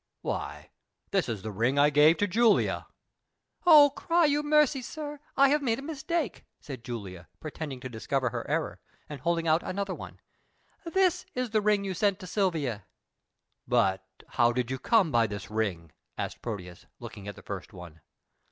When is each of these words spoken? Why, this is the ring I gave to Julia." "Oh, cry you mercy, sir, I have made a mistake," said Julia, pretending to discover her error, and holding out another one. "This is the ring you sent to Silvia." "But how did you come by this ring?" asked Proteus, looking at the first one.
Why, 0.23 0.71
this 1.11 1.29
is 1.29 1.43
the 1.43 1.51
ring 1.51 1.77
I 1.77 1.91
gave 1.91 2.17
to 2.17 2.27
Julia." 2.27 2.87
"Oh, 3.67 3.91
cry 3.95 4.25
you 4.25 4.41
mercy, 4.41 4.81
sir, 4.81 5.19
I 5.37 5.49
have 5.49 5.61
made 5.61 5.77
a 5.77 5.83
mistake," 5.83 6.43
said 6.59 6.83
Julia, 6.83 7.27
pretending 7.39 7.79
to 7.81 7.87
discover 7.87 8.31
her 8.31 8.43
error, 8.49 8.79
and 9.07 9.21
holding 9.21 9.47
out 9.47 9.61
another 9.61 9.93
one. 9.93 10.19
"This 10.85 11.27
is 11.35 11.51
the 11.51 11.61
ring 11.61 11.83
you 11.83 11.93
sent 11.93 12.17
to 12.17 12.25
Silvia." 12.25 12.87
"But 13.67 14.03
how 14.29 14.51
did 14.51 14.71
you 14.71 14.79
come 14.79 15.11
by 15.11 15.27
this 15.27 15.51
ring?" 15.51 15.91
asked 16.17 16.41
Proteus, 16.41 16.87
looking 16.99 17.27
at 17.27 17.35
the 17.35 17.43
first 17.43 17.71
one. 17.71 18.01